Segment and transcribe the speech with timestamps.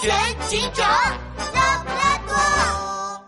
[0.00, 0.10] 全
[0.48, 0.88] 警长，
[1.54, 3.24] 拉布拉多。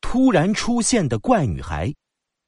[0.00, 1.92] 突然出现的怪女孩。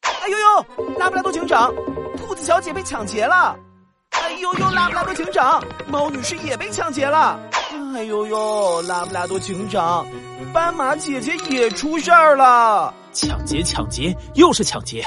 [0.03, 1.75] 哎呦呦，拉布拉多警长，
[2.17, 3.57] 兔子小姐被抢劫了！
[4.11, 7.41] 哎呦呦，拉布拉多警长，猫女士也被抢劫了！
[7.95, 10.07] 哎呦呦，拉布拉多警长，
[10.53, 12.93] 斑马姐姐也出事儿了！
[13.13, 15.05] 抢劫，抢劫，又是抢劫！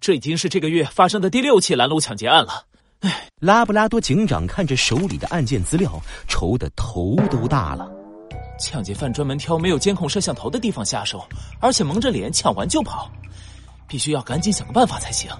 [0.00, 2.64] 这已经是这个月发生的第六起拦路抢劫案了。
[3.00, 7.88] 唉，拉布拉多警长看着手里的案件资料，愁得头都大了。
[8.58, 11.24] 抢劫犯专门挑没有监控摄像头的地方下手，
[11.60, 13.08] 而且蒙着脸抢完就跑，
[13.86, 15.30] 必须要赶紧想个办法才行。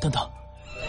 [0.00, 0.28] 等等，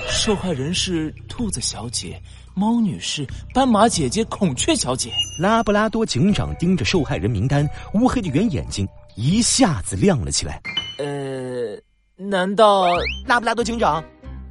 [0.09, 2.19] 受害人是兔子小姐、
[2.55, 3.23] 猫女士、
[3.53, 5.13] 斑马姐姐、孔雀小姐。
[5.39, 10.59] 拉布拉多警长盯着受害人名单，乌黑的圆眼睛一下子亮了起来。
[10.97, 11.79] 呃，
[12.15, 12.87] 难道
[13.27, 14.03] 拉布拉多警长，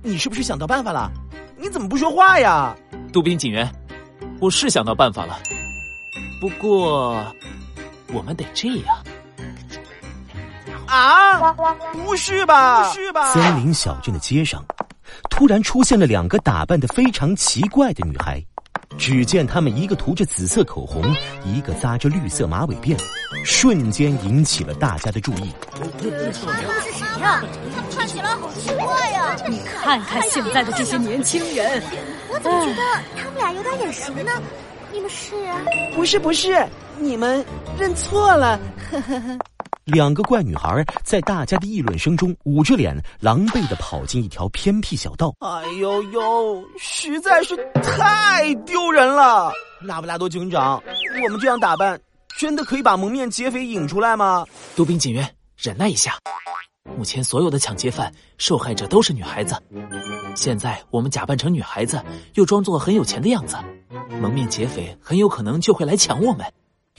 [0.05, 1.11] 你是不是想到办法了？
[1.59, 2.77] 你怎么不说话呀？
[3.12, 3.70] 杜宾警员，
[4.41, 5.38] 我是想到办法了，
[6.41, 7.24] 不过
[8.12, 8.97] 我们得这样。
[10.86, 11.53] 啊！
[12.05, 12.84] 不是吧？
[12.84, 13.33] 不是吧？
[13.33, 14.64] 森林小镇的街上，
[15.30, 18.41] 突然出现了两个打扮的非常奇怪的女孩。
[18.98, 21.02] 只见他们一个涂着紫色口红，
[21.44, 22.97] 一个扎着绿色马尾辫，
[23.44, 25.52] 瞬间引起了大家的注意。
[25.70, 26.33] 他们
[26.83, 27.42] 是谁呀？
[27.74, 29.36] 他们看起来好奇怪呀！
[29.48, 31.83] 你看看现在的这些年轻人，
[32.30, 32.83] 我怎么觉得
[33.17, 34.33] 他们俩有点眼熟呢？
[34.92, 35.34] 你们是？
[35.94, 36.67] 不是不是，
[36.98, 37.44] 你们
[37.78, 38.58] 认错了。
[38.91, 39.39] 呵呵呵。
[39.87, 45.33] 两个怪女孩在大家的议论声中，捂着脸，狼狈的跑进一条偏僻小道。
[45.39, 49.53] 哎呦呦，实在是太丢人了！
[49.83, 50.83] 拉布拉多警长，
[51.23, 52.01] 我们这样打扮，
[52.37, 54.45] 真的可以把蒙面劫匪引出来吗？
[54.75, 56.14] 杜宾警员，忍耐一下。
[56.98, 59.55] 目前所有的抢劫犯受害者都是女孩子，
[60.34, 62.03] 现在我们假扮成女孩子，
[62.34, 63.57] 又装作很有钱的样子，
[64.20, 66.45] 蒙面劫匪很有可能就会来抢我们。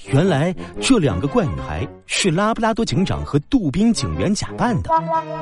[0.05, 4.89] 原来这两个怪女孩是拉布拉多警长和杜宾警员假扮的。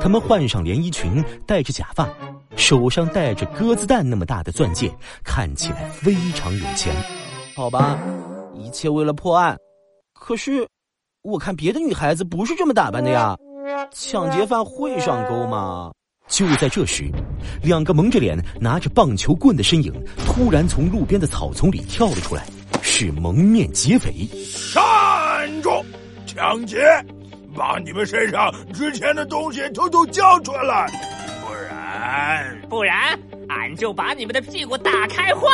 [0.00, 2.08] 他们换上连衣裙，戴着假发，
[2.56, 4.90] 手上戴着鸽子蛋那么大的钻戒，
[5.22, 6.92] 看起来非常有钱。
[7.54, 7.98] 好吧，
[8.54, 9.56] 一切为了破案。
[10.14, 10.66] 可是，
[11.22, 13.36] 我看别的女孩子不是这么打扮的呀。
[13.92, 15.92] 抢劫犯会上钩吗？
[16.28, 17.08] 就在这时，
[17.62, 19.92] 两个蒙着脸、拿着棒球棍的身影
[20.26, 22.46] 突然从路边的草丛里跳了出来。
[22.98, 24.10] 是蒙面劫匪！
[24.72, 25.84] 站住！
[26.24, 26.78] 抢劫！
[27.54, 30.90] 把你们身上值钱的东西统统交出来，
[31.42, 32.60] 不然……
[32.70, 33.20] 不然，
[33.50, 35.50] 俺就把你们的屁股打开花！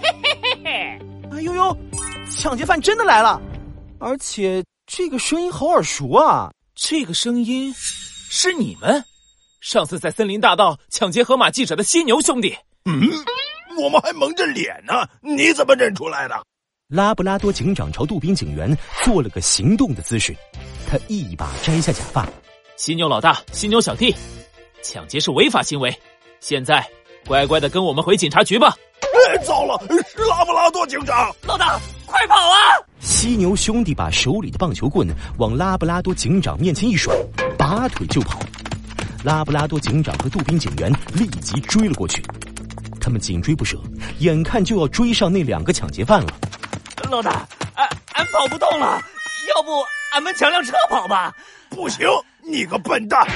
[0.00, 0.98] 嘿嘿嘿嘿！
[1.30, 1.76] 哎呦呦，
[2.30, 3.38] 抢劫犯真的来了，
[4.00, 6.50] 而且这个声音好耳熟啊！
[6.74, 9.04] 这个声音是你们
[9.60, 12.56] 上次在森林大道抢劫河马记者的犀牛兄弟？
[12.86, 13.10] 嗯，
[13.78, 16.42] 我们还蒙着脸呢，你怎么认出来的？
[16.88, 20.34] 拉布拉多警长朝杜宾警员做了个行动的姿势，
[20.88, 22.26] 他一把摘下假发。
[22.78, 24.14] 犀牛老大，犀牛小弟，
[24.82, 25.94] 抢劫是违法行为，
[26.40, 26.82] 现在
[27.26, 28.74] 乖乖的跟我们回警察局吧。
[29.02, 31.30] 哎，糟了，是拉布拉多警长！
[31.46, 32.80] 老大，快跑啊！
[33.00, 35.06] 犀牛兄弟把手里的棒球棍
[35.36, 37.14] 往拉布拉多警长面前一甩，
[37.58, 38.40] 拔腿就跑。
[39.22, 42.22] 拉布拉多警长和杜宾警员立即追了过去，
[42.98, 43.78] 他们紧追不舍，
[44.20, 46.28] 眼看就要追上那两个抢劫犯了。
[47.10, 49.00] 老大，俺俺跑不动了，
[49.54, 49.82] 要不
[50.12, 51.34] 俺们抢辆车跑吧？
[51.70, 52.06] 不行，
[52.42, 53.26] 你个笨蛋！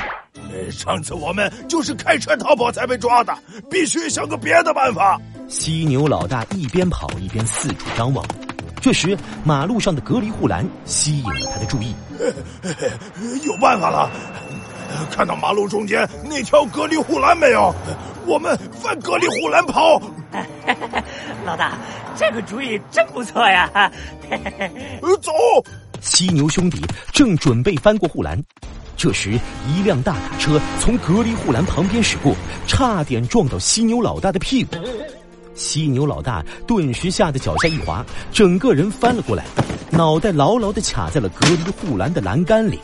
[0.70, 3.34] 上次我们就是开车逃跑才被抓的，
[3.70, 5.18] 必须想个别的办法。
[5.48, 8.24] 犀牛老大一边跑一边四处张望，
[8.80, 11.94] 这时马路上的隔离护栏吸引了他的注意。
[13.44, 14.10] 有办法了！
[15.10, 17.74] 看到马路中间那条隔离护栏没有？
[18.26, 20.00] 我们翻隔离护栏跑。
[21.44, 21.72] 老大，
[22.16, 23.70] 这个主意真不错呀！
[25.20, 25.32] 走。
[26.00, 26.80] 犀牛兄弟
[27.12, 28.40] 正准备翻过护栏，
[28.96, 29.38] 这时
[29.68, 32.34] 一辆大卡车从隔离护栏旁边驶过，
[32.66, 34.76] 差点撞到犀牛老大的屁股。
[35.54, 39.44] 犀牛老大顿时吓得脚下一滑，整个人翻了过来，
[39.90, 42.80] 脑袋牢牢的卡在了隔离护栏的栏杆里。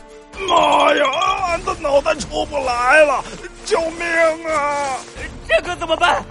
[0.47, 1.05] 妈呀！
[1.49, 3.23] 俺的脑袋出不来了！
[3.65, 4.05] 救命
[4.47, 4.97] 啊！
[5.47, 6.23] 这可怎么办？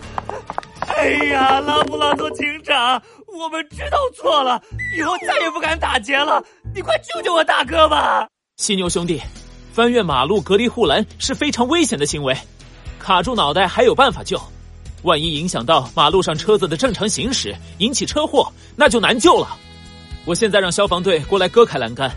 [0.98, 4.60] 哎呀，拉布拉多警长，我们知道错了，
[4.98, 6.42] 以后再也不敢打劫了。
[6.74, 8.26] 你快救救我大哥吧！
[8.56, 9.22] 犀牛兄弟，
[9.72, 12.36] 翻越马路隔离护栏是非常危险的行为，
[12.98, 14.40] 卡住脑袋还有办法救，
[15.04, 19.56] 万一影响到马路上车子的正常行驶，引起车祸，那就难救了。
[20.24, 22.10] 我现在让消防队过来割开栏杆，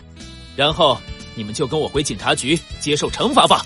[0.56, 0.98] 然后
[1.36, 3.64] 你们就跟我回警察局接受惩罚吧。